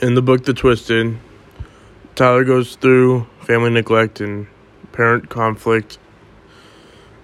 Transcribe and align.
in 0.00 0.14
the 0.14 0.22
book 0.22 0.44
The 0.44 0.52
Twisted, 0.52 1.18
Tyler 2.14 2.44
goes 2.44 2.76
through 2.76 3.26
family 3.40 3.70
neglect 3.70 4.20
and 4.20 4.46
parent 4.92 5.30
conflict, 5.30 5.98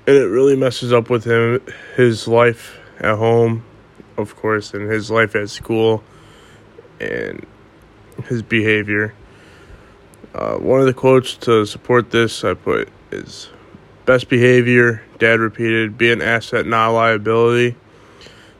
and 0.06 0.16
it 0.16 0.24
really 0.24 0.56
messes 0.56 0.92
up 0.92 1.10
with 1.10 1.24
him, 1.24 1.60
his 1.96 2.26
life 2.26 2.78
at 2.98 3.16
home, 3.16 3.64
of 4.16 4.36
course, 4.36 4.72
and 4.72 4.90
his 4.90 5.10
life 5.10 5.34
at 5.34 5.50
school, 5.50 6.02
and 7.00 7.46
his 8.26 8.42
behavior. 8.42 9.14
Uh, 10.34 10.54
one 10.56 10.80
of 10.80 10.86
the 10.86 10.94
quotes 10.94 11.36
to 11.36 11.66
support 11.66 12.10
this 12.10 12.42
I 12.42 12.54
put 12.54 12.88
is 13.10 13.50
best 14.06 14.30
behavior, 14.30 15.02
dad 15.18 15.40
repeated, 15.40 15.98
be 15.98 16.10
an 16.10 16.22
asset, 16.22 16.66
not 16.66 16.90
a 16.90 16.92
liability. 16.92 17.76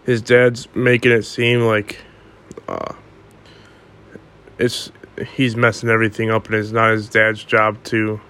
His 0.05 0.21
dad's 0.21 0.69
making 0.75 1.13
it 1.13 1.23
seem 1.23 1.61
like 1.61 1.99
it's 4.59 4.93
he's 5.35 5.57
messing 5.57 5.89
everything 5.89 6.31
up 6.31 6.47
and 6.47 6.55
it's 6.55 6.71
not 6.71 6.91
his 6.91 7.09
dad's 7.09 7.45
job 7.45 7.83
to 7.85 8.21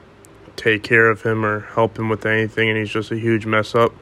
take 0.57 0.83
care 0.83 1.11
of 1.11 1.23
him 1.23 1.45
or 1.45 1.61
help 1.61 1.99
him 1.99 2.09
with 2.09 2.27
anything 2.27 2.69
and 2.69 2.79
he's 2.79 2.91
just 2.91 3.11
a 3.11 3.19
huge 3.19 3.47
mess 3.47 3.75
up. 3.75 3.93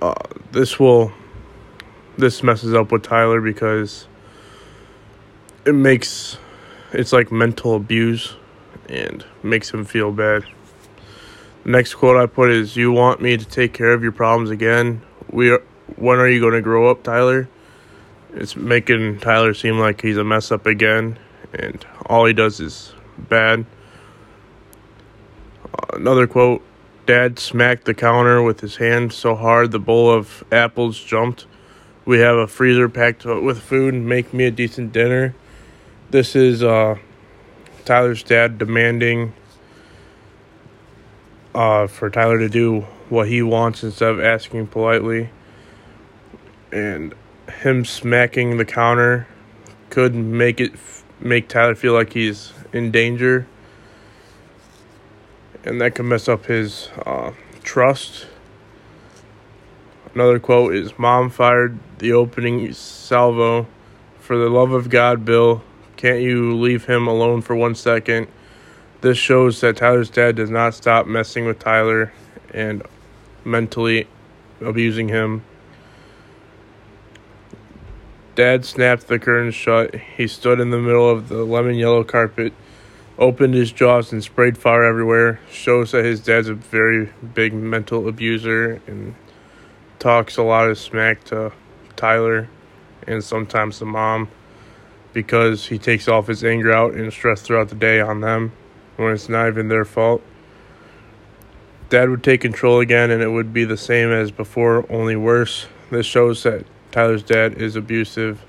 Uh, 0.00 0.14
this 0.52 0.78
will 0.78 1.12
this 2.16 2.42
messes 2.42 2.74
up 2.74 2.92
with 2.92 3.02
Tyler 3.02 3.40
because 3.40 4.06
it 5.64 5.74
makes 5.74 6.38
it's 6.92 7.12
like 7.12 7.32
mental 7.32 7.74
abuse 7.74 8.36
and 8.88 9.24
makes 9.42 9.70
him 9.70 9.84
feel 9.84 10.12
bad. 10.12 10.44
The 11.64 11.70
next 11.70 11.94
quote 11.94 12.16
I 12.16 12.26
put 12.26 12.50
is 12.50 12.76
you 12.76 12.92
want 12.92 13.22
me 13.22 13.36
to 13.36 13.44
take 13.44 13.72
care 13.72 13.92
of 13.92 14.02
your 14.02 14.12
problems 14.12 14.50
again? 14.50 15.02
We 15.30 15.50
are, 15.50 15.62
when 15.96 16.18
are 16.18 16.28
you 16.28 16.40
going 16.40 16.52
to 16.52 16.60
grow 16.60 16.90
up, 16.90 17.02
Tyler? 17.02 17.48
It's 18.34 18.56
making 18.56 19.20
Tyler 19.20 19.54
seem 19.54 19.78
like 19.78 20.02
he's 20.02 20.16
a 20.16 20.24
mess 20.24 20.50
up 20.50 20.66
again 20.66 21.18
and 21.52 21.84
all 22.06 22.26
he 22.26 22.32
does 22.32 22.58
is 22.60 22.92
bad. 23.16 23.64
Another 25.92 26.26
quote 26.26 26.62
Dad 27.06 27.38
smacked 27.38 27.84
the 27.84 27.94
counter 27.94 28.42
with 28.42 28.60
his 28.60 28.76
hand 28.76 29.12
so 29.12 29.36
hard 29.36 29.70
the 29.70 29.78
bowl 29.78 30.10
of 30.10 30.42
apples 30.50 30.98
jumped. 30.98 31.46
We 32.04 32.18
have 32.18 32.36
a 32.36 32.46
freezer 32.46 32.88
packed 32.88 33.24
with 33.24 33.62
food. 33.62 33.94
Make 33.94 34.34
me 34.34 34.44
a 34.44 34.50
decent 34.50 34.92
dinner. 34.92 35.34
This 36.10 36.34
is 36.34 36.62
uh, 36.62 36.96
Tyler's 37.84 38.22
dad 38.22 38.58
demanding 38.58 39.32
uh, 41.54 41.86
for 41.86 42.10
Tyler 42.10 42.38
to 42.38 42.48
do 42.48 42.80
what 43.08 43.28
he 43.28 43.42
wants 43.42 43.84
instead 43.84 44.10
of 44.10 44.20
asking 44.20 44.66
politely. 44.68 45.30
And 46.72 47.14
him 47.48 47.84
smacking 47.84 48.56
the 48.56 48.64
counter 48.64 49.26
could 49.90 50.14
make 50.14 50.60
it 50.60 50.72
make 51.20 51.48
Tyler 51.48 51.74
feel 51.74 51.92
like 51.92 52.12
he's 52.12 52.52
in 52.72 52.90
danger, 52.90 53.46
and 55.64 55.80
that 55.80 55.94
could 55.94 56.06
mess 56.06 56.28
up 56.28 56.46
his 56.46 56.88
uh, 57.06 57.32
trust. 57.62 58.26
Another 60.14 60.38
quote 60.38 60.74
is 60.74 60.98
Mom 60.98 61.30
fired 61.30 61.78
the 61.98 62.12
opening 62.12 62.72
salvo. 62.72 63.66
For 64.20 64.38
the 64.38 64.48
love 64.48 64.72
of 64.72 64.88
God, 64.88 65.24
Bill, 65.24 65.62
can't 65.96 66.22
you 66.22 66.54
leave 66.54 66.86
him 66.86 67.06
alone 67.06 67.42
for 67.42 67.54
one 67.54 67.74
second? 67.74 68.28
This 69.02 69.18
shows 69.18 69.60
that 69.60 69.76
Tyler's 69.76 70.08
dad 70.08 70.36
does 70.36 70.48
not 70.48 70.72
stop 70.72 71.06
messing 71.06 71.44
with 71.44 71.58
Tyler 71.58 72.10
and 72.54 72.82
mentally 73.44 74.06
abusing 74.62 75.08
him. 75.08 75.42
Dad 78.34 78.64
snapped 78.64 79.06
the 79.06 79.18
curtains 79.18 79.54
shut. 79.54 79.94
He 79.94 80.26
stood 80.26 80.58
in 80.58 80.70
the 80.70 80.78
middle 80.80 81.08
of 81.08 81.28
the 81.28 81.44
lemon 81.44 81.76
yellow 81.76 82.02
carpet, 82.02 82.52
opened 83.16 83.54
his 83.54 83.70
jaws, 83.70 84.10
and 84.10 84.24
sprayed 84.24 84.58
fire 84.58 84.82
everywhere. 84.82 85.38
Shows 85.52 85.92
that 85.92 86.04
his 86.04 86.20
dad's 86.20 86.48
a 86.48 86.54
very 86.54 87.12
big 87.34 87.52
mental 87.52 88.08
abuser 88.08 88.80
and 88.88 89.14
talks 90.00 90.36
a 90.36 90.42
lot 90.42 90.68
of 90.68 90.78
smack 90.78 91.22
to 91.24 91.52
Tyler 91.94 92.48
and 93.06 93.22
sometimes 93.22 93.78
the 93.78 93.86
mom 93.86 94.28
because 95.12 95.66
he 95.66 95.78
takes 95.78 96.08
off 96.08 96.26
his 96.26 96.42
anger 96.42 96.72
out 96.72 96.94
and 96.94 97.12
stress 97.12 97.42
throughout 97.42 97.68
the 97.68 97.74
day 97.76 98.00
on 98.00 98.20
them 98.20 98.52
when 98.96 99.12
it's 99.12 99.28
not 99.28 99.46
even 99.46 99.68
their 99.68 99.84
fault. 99.84 100.22
Dad 101.88 102.10
would 102.10 102.24
take 102.24 102.40
control 102.40 102.80
again 102.80 103.12
and 103.12 103.22
it 103.22 103.28
would 103.28 103.52
be 103.52 103.64
the 103.64 103.76
same 103.76 104.10
as 104.10 104.32
before, 104.32 104.84
only 104.90 105.14
worse. 105.14 105.66
This 105.90 106.06
shows 106.06 106.42
that 106.42 106.66
Tyler's 106.94 107.24
dad 107.24 107.60
is 107.60 107.74
abusive, 107.74 108.40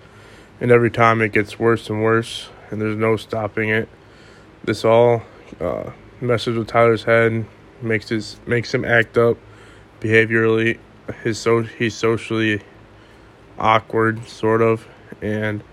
and 0.62 0.70
every 0.70 0.92
time 0.92 1.20
it 1.20 1.32
gets 1.32 1.58
worse 1.58 1.90
and 1.90 2.04
worse, 2.04 2.50
and 2.70 2.80
there's 2.80 2.96
no 2.96 3.18
stopping 3.18 3.70
it. 3.70 3.90
This 4.64 4.86
all 4.86 5.24
uh, 5.60 5.90
messes 6.22 6.56
with 6.56 6.68
Tyler's 6.68 7.06
head, 7.06 7.48
makes 7.82 8.10
his 8.10 8.40
makes 8.46 8.72
him 8.72 8.86
act 8.86 9.18
up 9.18 9.38
behaviorally. 10.00 10.78
His 11.24 11.40
so 11.40 11.64
he's 11.64 11.96
socially 11.96 12.62
awkward, 13.58 14.28
sort 14.28 14.62
of, 14.62 14.88
and 15.24 15.64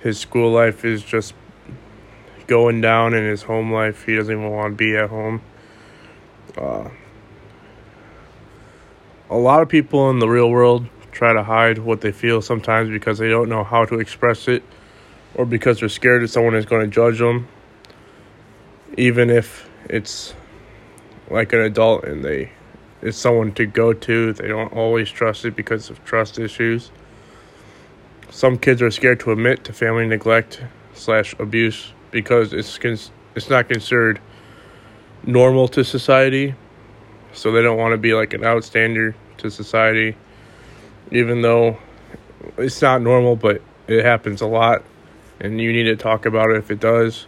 his 0.00 0.16
school 0.16 0.52
life 0.52 0.84
is 0.84 1.02
just 1.02 1.34
going 2.46 2.80
down 2.80 3.14
in 3.14 3.24
his 3.24 3.42
home 3.42 3.72
life. 3.72 4.04
He 4.04 4.14
doesn't 4.14 4.32
even 4.32 4.48
want 4.48 4.74
to 4.74 4.76
be 4.76 4.96
at 4.96 5.10
home. 5.10 5.42
Uh, 6.56 6.88
a 9.28 9.36
lot 9.36 9.60
of 9.60 9.68
people 9.68 10.08
in 10.10 10.20
the 10.20 10.28
real 10.28 10.50
world 10.50 10.86
try 11.12 11.32
to 11.32 11.42
hide 11.42 11.78
what 11.78 12.00
they 12.00 12.12
feel 12.12 12.40
sometimes 12.40 12.90
because 12.90 13.18
they 13.18 13.28
don't 13.28 13.48
know 13.48 13.64
how 13.64 13.84
to 13.84 13.98
express 13.98 14.48
it 14.48 14.62
or 15.34 15.44
because 15.44 15.80
they're 15.80 15.88
scared 15.88 16.22
that 16.22 16.28
someone 16.28 16.54
is 16.54 16.66
going 16.66 16.82
to 16.84 16.90
judge 16.90 17.18
them 17.18 17.48
even 18.96 19.30
if 19.30 19.68
it's 19.88 20.34
like 21.30 21.52
an 21.52 21.60
adult 21.60 22.04
and 22.04 22.24
they 22.24 22.50
it's 23.02 23.16
someone 23.16 23.52
to 23.52 23.64
go 23.64 23.92
to 23.92 24.32
they 24.34 24.48
don't 24.48 24.72
always 24.72 25.10
trust 25.10 25.44
it 25.44 25.56
because 25.56 25.88
of 25.88 26.04
trust 26.04 26.38
issues. 26.38 26.90
Some 28.30 28.58
kids 28.58 28.82
are 28.82 28.90
scared 28.90 29.20
to 29.20 29.32
admit 29.32 29.64
to 29.64 29.72
family 29.72 30.06
neglect 30.06 30.62
slash 30.94 31.34
abuse 31.38 31.92
because 32.10 32.52
it's 32.52 32.78
it's 33.34 33.48
not 33.48 33.68
considered 33.68 34.20
normal 35.24 35.66
to 35.68 35.82
society. 35.82 36.54
So 37.32 37.52
they 37.52 37.62
don't 37.62 37.78
want 37.78 37.92
to 37.92 37.98
be 37.98 38.12
like 38.12 38.34
an 38.34 38.44
outstander 38.44 39.14
to 39.38 39.50
society 39.50 40.16
even 41.10 41.42
though 41.42 41.78
it's 42.56 42.80
not 42.80 43.02
normal, 43.02 43.36
but 43.36 43.62
it 43.86 44.04
happens 44.04 44.40
a 44.40 44.46
lot, 44.46 44.82
and 45.40 45.60
you 45.60 45.72
need 45.72 45.84
to 45.84 45.96
talk 45.96 46.26
about 46.26 46.50
it 46.50 46.58
if 46.58 46.70
it 46.70 46.80
does. 46.80 47.26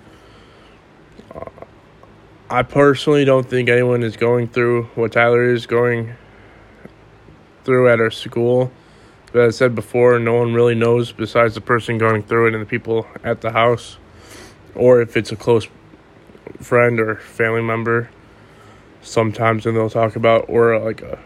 Uh, 1.34 1.44
I 2.48 2.62
personally 2.62 3.24
don't 3.24 3.48
think 3.48 3.68
anyone 3.68 4.02
is 4.02 4.16
going 4.16 4.48
through 4.48 4.84
what 4.94 5.12
Tyler 5.12 5.52
is 5.52 5.66
going 5.66 6.14
through 7.64 7.88
at 7.88 8.00
our 8.00 8.10
school. 8.10 8.70
But 9.32 9.42
as 9.42 9.54
I 9.54 9.58
said 9.58 9.74
before, 9.74 10.18
no 10.18 10.34
one 10.34 10.52
really 10.52 10.74
knows 10.74 11.10
besides 11.12 11.54
the 11.54 11.62
person 11.62 11.96
going 11.96 12.22
through 12.22 12.48
it 12.48 12.54
and 12.54 12.62
the 12.62 12.68
people 12.68 13.06
at 13.24 13.40
the 13.40 13.52
house, 13.52 13.96
or 14.74 15.00
if 15.00 15.16
it's 15.16 15.32
a 15.32 15.36
close 15.36 15.66
friend 16.60 17.00
or 17.00 17.16
family 17.16 17.62
member. 17.62 18.10
Sometimes, 19.00 19.66
and 19.66 19.76
they'll 19.76 19.90
talk 19.90 20.14
about, 20.14 20.44
or 20.48 20.78
like 20.78 21.02
a 21.02 21.18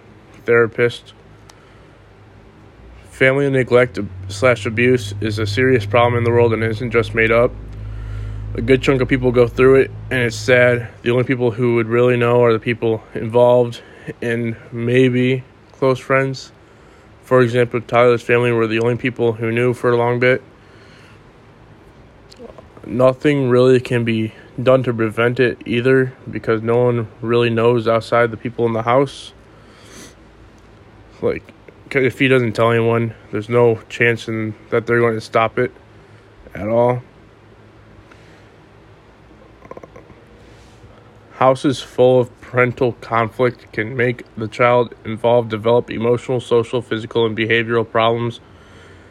therapist 0.45 1.13
Family 3.17 3.49
neglect 3.49 3.99
slash 4.29 4.67
abuse 4.67 5.15
is 5.23 5.39
a 5.39 5.47
serious 5.47 5.87
problem 5.87 6.19
in 6.19 6.25
the 6.25 6.31
world 6.31 6.53
and 6.53 6.63
isn't 6.63 6.91
just 6.91 7.15
made 7.15 7.33
up. 7.33 7.51
A 8.53 8.61
good 8.61 8.83
chunk 8.83 9.01
of 9.01 9.09
people 9.09 9.33
go 9.33 9.49
through 9.49 9.77
it, 9.77 9.91
and 10.11 10.21
it's 10.21 10.37
sad. 10.37 10.91
The 11.01 11.13
only 11.13 11.25
people 11.25 11.53
who 11.53 11.77
would 11.77 11.87
really 11.87 12.19
know 12.19 12.45
are 12.45 12.53
the 12.53 12.59
people 12.59 13.03
involved 13.15 13.81
and 14.21 14.55
maybe 14.71 15.45
close 15.73 15.99
friends. 15.99 16.53
For 17.23 17.41
example, 17.41 17.81
Tyler's 17.81 18.21
family 18.21 18.53
were 18.53 18.67
the 18.67 18.81
only 18.81 18.97
people 18.97 19.33
who 19.33 19.51
knew 19.51 19.73
for 19.73 19.91
a 19.91 19.97
long 19.97 20.21
bit. 20.21 20.43
Nothing 22.85 23.49
really 23.49 23.81
can 23.81 24.05
be 24.05 24.35
done 24.63 24.83
to 24.83 24.93
prevent 24.93 25.41
it 25.41 25.57
either 25.65 26.13
because 26.31 26.61
no 26.61 26.85
one 26.85 27.09
really 27.23 27.49
knows 27.49 27.89
outside 27.89 28.31
the 28.31 28.37
people 28.37 28.67
in 28.67 28.75
the 28.75 28.83
house. 28.83 29.33
Like, 31.23 31.55
if 31.95 32.19
he 32.19 32.29
doesn't 32.29 32.53
tell 32.53 32.73
anyone, 32.73 33.15
there's 33.31 33.49
no 33.49 33.81
chance 33.89 34.29
in, 34.29 34.55
that 34.71 34.87
they're 34.87 35.01
going 35.01 35.15
to 35.15 35.21
stop 35.21 35.59
it 35.59 35.73
at 36.55 36.69
all. 36.69 37.03
Houses 41.35 41.83
full 41.83 42.21
of 42.21 42.41
parental 42.41 42.93
conflict 42.93 43.71
can 43.73 43.95
make 43.97 44.25
the 44.37 44.49
child 44.49 44.95
involved 45.05 45.51
develop 45.51 45.91
emotional, 45.91 46.41
social, 46.41 46.81
physical, 46.81 47.27
and 47.27 47.37
behavioral 47.37 47.89
problems. 47.89 48.41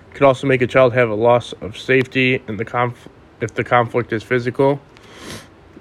It 0.10 0.16
can 0.16 0.26
also 0.26 0.48
make 0.48 0.62
a 0.62 0.68
child 0.68 0.94
have 0.94 1.10
a 1.10 1.16
loss 1.16 1.54
of 1.62 1.78
safety 1.78 2.42
in 2.48 2.58
the 2.58 2.66
conf- 2.66 3.10
if 3.42 3.54
the 3.54 3.64
conflict 3.64 4.12
is 4.12 4.24
physical. 4.24 4.82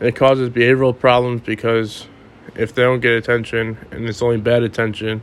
It 0.00 0.17
causes 0.17 0.50
behavioral 0.50 0.99
problems 0.99 1.40
because 1.40 2.08
if 2.56 2.75
they 2.75 2.82
don't 2.82 3.00
get 3.00 3.12
attention 3.12 3.79
and 3.90 4.06
it's 4.06 4.20
only 4.20 4.37
bad 4.37 4.64
attention, 4.64 5.23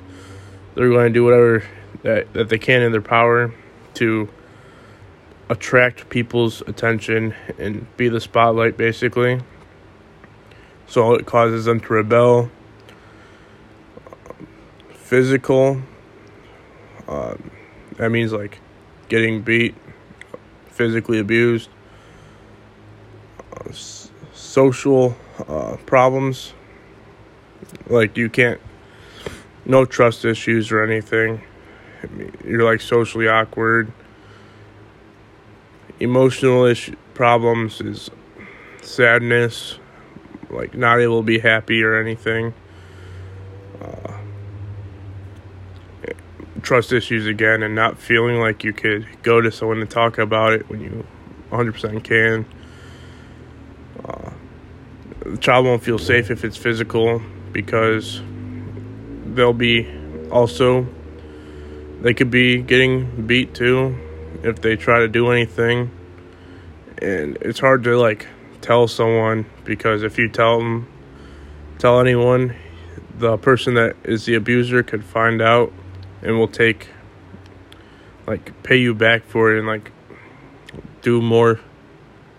they're 0.76 0.90
going 0.90 1.08
to 1.08 1.14
do 1.14 1.24
whatever 1.24 1.64
that, 2.04 2.34
that 2.34 2.50
they 2.50 2.58
can 2.58 2.82
in 2.82 2.92
their 2.92 3.02
power 3.02 3.54
to 3.96 4.30
attract 5.50 6.10
people's 6.10 6.62
attention 6.62 7.36
and 7.58 7.86
be 7.98 8.08
the 8.08 8.22
spotlight, 8.22 8.78
basically. 8.78 9.42
So 10.88 11.14
it 11.14 11.26
causes 11.26 11.66
them 11.66 11.80
to 11.82 11.94
rebel. 11.94 12.50
Physical. 14.90 15.82
Um, 17.08 17.52
that 17.98 18.10
means 18.10 18.32
like 18.32 18.60
getting 19.10 19.42
beat, 19.42 19.76
physically 20.68 21.20
abused. 21.20 21.70
Uh, 23.52 23.70
s- 23.70 24.10
social 24.34 25.16
uh, 25.48 25.76
problems. 25.86 26.54
Like 27.88 28.16
you 28.16 28.30
can't, 28.30 28.62
no 29.72 29.86
trust 29.86 30.26
issues 30.26 30.70
or 30.72 30.84
anything. 30.84 31.42
You're 32.44 32.64
like 32.64 32.82
socially 32.82 33.28
awkward. 33.28 33.92
Emotional 36.00 36.66
issue 36.66 36.96
problems 37.14 37.80
is 37.80 38.10
sadness, 38.82 39.80
like 40.50 40.76
not 40.76 41.00
able 41.00 41.22
to 41.22 41.26
be 41.26 41.40
happy 41.40 41.82
or 41.84 41.96
anything. 41.96 42.54
Uh, 43.80 44.18
trust 46.62 46.92
issues 46.92 47.26
again, 47.26 47.64
and 47.64 47.74
not 47.74 47.98
feeling 47.98 48.40
like 48.40 48.64
you 48.64 48.74
could 48.74 49.08
go 49.24 49.40
to 49.40 49.52
someone 49.52 49.80
and 49.80 49.90
talk 49.90 50.18
about 50.18 50.54
it 50.54 50.70
when 50.70 50.82
you 50.82 51.06
100% 51.50 52.04
can. 52.04 52.46
Uh, 54.04 54.32
the 55.26 55.38
child 55.38 55.66
won't 55.66 55.84
feel 55.84 56.00
safe 56.00 56.30
if 56.30 56.44
it's 56.44 56.58
physical 56.58 57.22
because 57.54 58.22
they'll 59.36 59.54
be 59.54 59.88
also 60.32 60.88
they 62.02 62.14
could 62.14 62.32
be 62.32 62.62
getting 62.62 63.28
beat 63.28 63.54
too 63.54 63.96
if 64.44 64.62
they 64.62 64.76
try 64.76 65.00
to 65.00 65.08
do 65.08 65.32
anything. 65.32 65.92
And 67.00 67.38
it's 67.42 67.60
hard 67.60 67.84
to 67.84 67.98
like 67.98 68.28
tell 68.62 68.88
someone 68.88 69.46
because 69.64 70.04
if 70.04 70.18
you 70.18 70.28
tell 70.30 70.60
them 70.60 70.88
tell 71.78 72.00
anyone 72.00 72.56
the 73.18 73.38
person 73.38 73.74
that 73.76 73.96
is 74.04 74.26
the 74.26 74.36
abuser 74.36 74.84
could 74.84 75.04
find 75.04 75.42
out 75.42 75.72
and 76.22 76.38
will 76.38 76.48
take 76.48 76.90
like 78.28 78.64
pay 78.64 78.78
you 78.78 78.94
back 78.94 79.24
for 79.24 79.54
it 79.54 79.60
and 79.60 79.68
like 79.68 79.92
do 81.02 81.22
more 81.22 81.60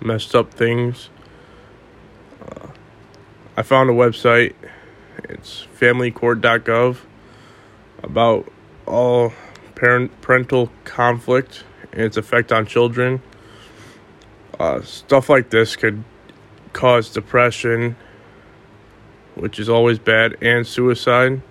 messed 0.00 0.35
up 0.35 0.53
things. 0.53 1.09
Uh, 2.41 2.69
i 3.56 3.62
found 3.62 3.88
a 3.88 3.93
website 3.93 4.55
it's 5.25 5.67
familycourt.gov 5.79 6.99
about 8.03 8.51
all 8.87 9.33
parent 9.75 10.21
parental 10.21 10.71
conflict 10.85 11.65
and 11.93 12.03
its 12.03 12.17
effect 12.17 12.53
on 12.53 12.67
children. 12.67 13.23
Uh, 14.59 14.81
stuff 14.83 15.29
like 15.29 15.51
this 15.51 15.77
could 15.77 16.05
cause 16.73 17.11
depression, 17.11 17.97
which 19.35 19.59
is 19.59 19.69
always 19.69 19.99
bad, 19.99 20.37
and 20.41 20.67
suicide. 20.67 21.43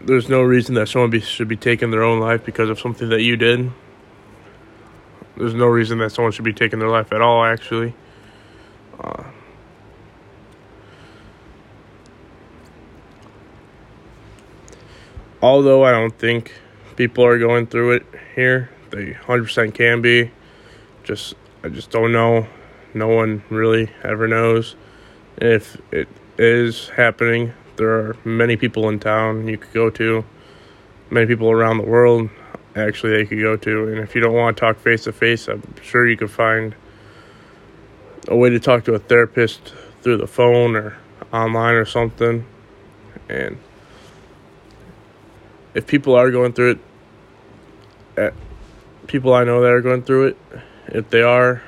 There's 0.00 0.28
no 0.28 0.42
reason 0.42 0.74
that 0.74 0.88
someone 0.88 1.10
be, 1.10 1.20
should 1.20 1.48
be 1.48 1.56
taking 1.56 1.90
their 1.90 2.02
own 2.02 2.18
life 2.18 2.44
because 2.44 2.68
of 2.68 2.80
something 2.80 3.08
that 3.10 3.22
you 3.22 3.36
did. 3.36 3.70
There's 5.36 5.54
no 5.54 5.66
reason 5.66 5.98
that 5.98 6.10
someone 6.10 6.32
should 6.32 6.44
be 6.44 6.52
taking 6.52 6.78
their 6.78 6.88
life 6.88 7.12
at 7.12 7.20
all, 7.20 7.44
actually. 7.44 7.94
Uh, 8.98 9.24
although 15.42 15.84
I 15.84 15.90
don't 15.90 16.16
think 16.16 16.52
people 16.96 17.24
are 17.24 17.38
going 17.38 17.66
through 17.66 17.92
it 17.92 18.06
here, 18.34 18.70
they 18.90 19.12
100% 19.12 19.74
can 19.74 20.00
be. 20.00 20.30
Just 21.04 21.34
I 21.64 21.68
just 21.68 21.90
don't 21.90 22.12
know. 22.12 22.46
No 22.94 23.08
one 23.08 23.42
really 23.50 23.90
ever 24.02 24.28
knows 24.28 24.76
if 25.36 25.76
it 25.90 26.08
is 26.38 26.88
happening. 26.90 27.52
There 27.76 27.90
are 27.90 28.16
many 28.24 28.56
people 28.56 28.88
in 28.88 29.00
town 29.00 29.48
you 29.48 29.58
could 29.58 29.72
go 29.72 29.90
to, 29.90 30.24
many 31.10 31.26
people 31.26 31.50
around 31.50 31.78
the 31.78 31.84
world 31.84 32.30
actually 32.76 33.16
they 33.16 33.26
could 33.26 33.40
go 33.40 33.56
to. 33.56 33.88
And 33.88 33.98
if 33.98 34.14
you 34.14 34.20
don't 34.20 34.34
want 34.34 34.56
to 34.56 34.60
talk 34.60 34.78
face 34.78 35.04
to 35.04 35.12
face, 35.12 35.48
I'm 35.48 35.62
sure 35.82 36.08
you 36.08 36.16
could 36.16 36.30
find 36.30 36.74
a 38.28 38.36
way 38.36 38.50
to 38.50 38.60
talk 38.60 38.84
to 38.84 38.94
a 38.94 38.98
therapist 38.98 39.74
through 40.02 40.18
the 40.18 40.26
phone 40.26 40.76
or 40.76 40.96
online 41.32 41.74
or 41.74 41.84
something. 41.84 42.46
And 43.28 43.58
if 45.74 45.86
people 45.86 46.14
are 46.14 46.30
going 46.30 46.52
through 46.52 46.70
it, 46.70 46.78
uh, 48.18 48.30
people 49.06 49.34
I 49.34 49.44
know 49.44 49.60
that 49.62 49.72
are 49.72 49.80
going 49.80 50.02
through 50.02 50.28
it, 50.28 50.38
if 50.88 51.10
they 51.10 51.22
are, 51.22 51.62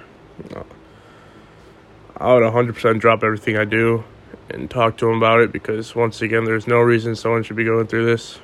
I 2.17 2.35
would 2.35 2.43
100% 2.43 3.01
drop 3.01 3.25
everything 3.25 3.57
I 3.57 3.65
do 3.65 4.05
and 4.51 4.71
talk 4.71 4.97
to 4.99 5.07
them 5.07 5.17
about 5.17 5.41
it 5.41 5.53
because, 5.53 5.95
once 5.95 6.23
again, 6.23 6.45
there's 6.45 6.67
no 6.67 6.79
reason 6.81 7.17
someone 7.17 7.43
should 7.43 7.57
be 7.57 7.65
going 7.65 7.87
through 7.87 8.07
this 8.07 8.39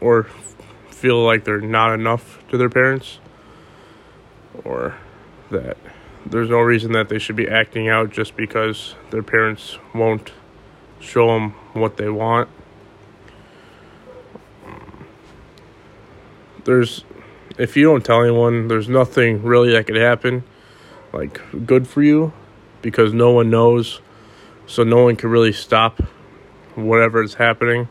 or 0.00 0.24
feel 0.90 1.24
like 1.24 1.44
they're 1.44 1.60
not 1.60 1.92
enough 1.92 2.46
to 2.48 2.56
their 2.56 2.70
parents 2.70 3.18
or 4.64 4.96
that 5.50 5.76
there's 6.24 6.48
no 6.48 6.60
reason 6.60 6.92
that 6.92 7.08
they 7.08 7.18
should 7.18 7.36
be 7.36 7.48
acting 7.48 7.88
out 7.88 8.10
just 8.10 8.36
because 8.36 8.94
their 9.10 9.22
parents 9.22 9.78
won't 9.94 10.32
show 11.00 11.28
them 11.28 11.50
what 11.72 11.96
they 11.96 12.08
want. 12.08 12.48
There's, 16.66 17.04
if 17.58 17.76
you 17.76 17.84
don't 17.84 18.04
tell 18.04 18.22
anyone, 18.22 18.66
there's 18.66 18.88
nothing 18.88 19.44
really 19.44 19.70
that 19.72 19.86
could 19.86 19.94
happen, 19.94 20.42
like 21.12 21.40
good 21.64 21.86
for 21.86 22.02
you, 22.02 22.32
because 22.82 23.14
no 23.14 23.30
one 23.30 23.50
knows, 23.50 24.00
so 24.66 24.82
no 24.82 25.04
one 25.04 25.14
can 25.14 25.30
really 25.30 25.52
stop 25.52 26.02
whatever 26.74 27.22
is 27.22 27.34
happening. 27.34 27.88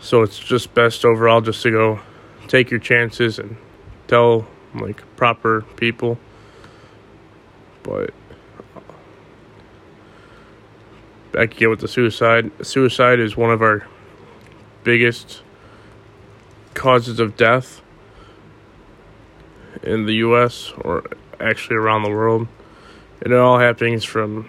So 0.00 0.22
it's 0.22 0.40
just 0.40 0.74
best 0.74 1.04
overall 1.04 1.40
just 1.40 1.62
to 1.62 1.70
go 1.70 2.00
take 2.48 2.70
your 2.70 2.80
chances 2.80 3.38
and 3.38 3.56
tell 4.08 4.48
like 4.74 5.04
proper 5.16 5.62
people. 5.76 6.18
But 7.84 8.12
back 11.30 11.54
again 11.54 11.70
with 11.70 11.80
the 11.80 11.88
suicide. 11.88 12.50
Suicide 12.66 13.20
is 13.20 13.36
one 13.36 13.52
of 13.52 13.62
our 13.62 13.86
biggest 14.82 15.42
causes 16.76 17.18
of 17.18 17.36
death 17.36 17.82
in 19.82 20.06
the 20.06 20.14
US 20.16 20.72
or 20.78 21.04
actually 21.40 21.76
around 21.76 22.02
the 22.02 22.10
world. 22.10 22.46
And 23.22 23.32
it 23.32 23.38
all 23.38 23.58
happens 23.58 24.04
from 24.04 24.48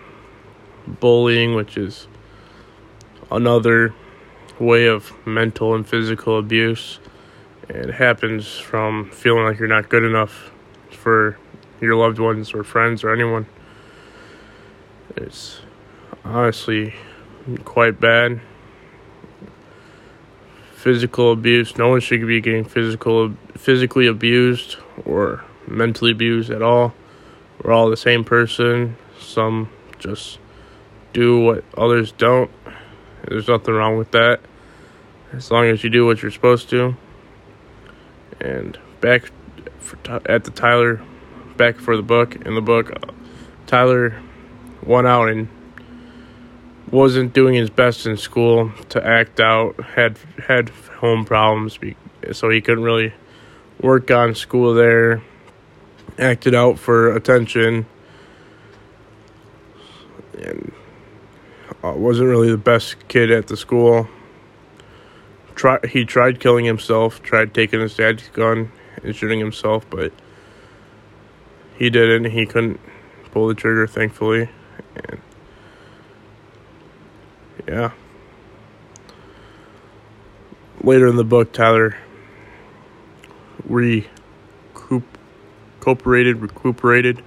bullying, 0.88 1.56
which 1.56 1.78
is 1.78 2.08
another 3.32 3.96
way 4.60 4.88
of 4.88 5.12
mental 5.26 5.74
and 5.74 5.88
physical 5.88 6.38
abuse. 6.38 7.00
It 7.70 7.94
happens 7.94 8.58
from 8.58 9.10
feeling 9.10 9.46
like 9.46 9.58
you're 9.58 9.68
not 9.68 9.90
good 9.90 10.04
enough 10.04 10.52
for 10.92 11.38
your 11.82 11.96
loved 11.96 12.20
ones 12.20 12.54
or 12.54 12.64
friends 12.64 13.04
or 13.04 13.14
anyone. 13.14 13.46
It's 15.16 15.62
honestly 16.24 16.94
quite 17.64 18.00
bad. 18.00 18.42
Physical 20.88 21.34
abuse. 21.34 21.78
No 21.78 21.90
one 21.90 22.00
should 22.00 22.26
be 22.26 22.40
getting 22.40 22.64
physical 22.64 23.34
physically 23.58 24.08
abused 24.08 24.78
or 25.04 25.44
mentally 25.68 26.12
abused 26.12 26.50
at 26.50 26.62
all. 26.62 26.94
We're 27.62 27.74
all 27.74 27.90
the 27.90 27.98
same 27.98 28.24
person. 28.24 28.96
Some 29.20 29.70
just 30.00 30.40
do 31.12 31.42
what 31.42 31.66
others 31.78 32.14
don't. 32.14 32.50
There's 33.28 33.50
nothing 33.50 33.74
wrong 33.74 33.98
with 33.98 34.12
that. 34.12 34.40
As 35.34 35.52
long 35.52 35.66
as 35.66 35.84
you 35.84 35.90
do 35.90 36.06
what 36.06 36.22
you're 36.22 36.32
supposed 36.32 36.70
to. 36.70 36.96
And 38.40 38.80
back 39.02 39.30
for, 39.80 39.98
at 40.26 40.46
the 40.46 40.52
Tyler, 40.52 41.02
back 41.58 41.76
for 41.82 41.98
the 41.98 42.02
book. 42.02 42.38
In 42.38 42.56
the 42.56 42.62
book, 42.62 42.92
uh, 42.92 43.12
Tyler 43.66 44.22
went 44.84 45.06
out 45.06 45.28
and 45.28 45.50
wasn't 46.92 47.34
doing 47.34 47.54
his 47.54 47.70
best 47.70 48.06
in 48.06 48.18
school 48.18 48.72
to 48.90 49.06
act 49.06 49.40
out. 49.40 49.82
Had 49.84 50.18
had 50.48 50.70
home 51.00 51.26
problems, 51.26 51.80
so 52.32 52.50
he 52.50 52.62
couldn't 52.62 52.84
really 52.84 53.14
work 53.82 54.10
on 54.12 54.36
school 54.36 54.74
there. 54.74 55.22
Acted 56.18 56.56
out 56.56 56.80
for 56.80 57.16
attention, 57.16 57.86
and 60.40 60.74
uh, 61.84 61.94
wasn't 61.96 62.28
really 62.28 62.50
the 62.50 62.58
best 62.58 63.08
kid 63.08 63.30
at 63.30 63.48
the 63.48 63.58
school. 63.58 64.08
Try 65.54 65.80
he 65.88 66.06
tried 66.06 66.40
killing 66.40 66.66
himself, 66.66 67.22
tried 67.22 67.54
taking 67.54 67.82
his 67.82 67.96
dad's 67.96 68.30
gun 68.30 68.72
and 69.04 69.16
shooting 69.16 69.40
himself, 69.40 69.88
but 69.90 70.12
he 71.78 71.90
didn't. 71.90 72.32
He 72.32 72.46
couldn't 72.48 72.80
pull 73.32 73.48
the 73.48 73.54
trigger, 73.54 73.86
thankfully, 73.86 74.50
and 74.96 75.22
yeah. 77.68 77.92
Later 80.84 81.08
in 81.08 81.16
the 81.16 81.24
book, 81.24 81.52
Tyler 81.52 81.98
recuperated, 83.66 84.28
recuperated 86.38 87.24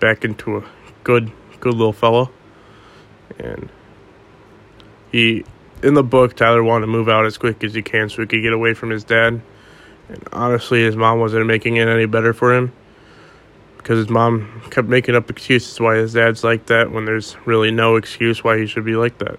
back 0.00 0.24
into 0.24 0.58
a 0.58 0.64
good, 1.02 1.32
good 1.60 1.74
little 1.74 1.92
fellow. 1.92 2.30
And 3.38 3.70
he, 5.10 5.44
in 5.82 5.94
the 5.94 6.02
book, 6.02 6.34
Tyler 6.36 6.62
wanted 6.62 6.86
to 6.86 6.92
move 6.92 7.08
out 7.08 7.24
as 7.24 7.38
quick 7.38 7.64
as 7.64 7.74
he 7.74 7.82
can 7.82 8.08
so 8.08 8.22
he 8.22 8.28
could 8.28 8.42
get 8.42 8.52
away 8.52 8.74
from 8.74 8.90
his 8.90 9.04
dad. 9.04 9.40
And 10.08 10.28
honestly, 10.32 10.82
his 10.82 10.96
mom 10.96 11.20
wasn't 11.20 11.46
making 11.46 11.76
it 11.76 11.88
any 11.88 12.06
better 12.06 12.34
for 12.34 12.54
him 12.54 12.72
because 13.78 13.98
his 13.98 14.08
mom 14.08 14.62
kept 14.70 14.88
making 14.88 15.14
up 15.14 15.30
excuses 15.30 15.78
why 15.78 15.96
his 15.96 16.14
dad's 16.14 16.42
like 16.42 16.66
that 16.66 16.90
when 16.90 17.04
there's 17.04 17.36
really 17.44 17.70
no 17.70 17.96
excuse 17.96 18.42
why 18.42 18.58
he 18.58 18.66
should 18.66 18.84
be 18.84 18.96
like 18.96 19.18
that. 19.18 19.38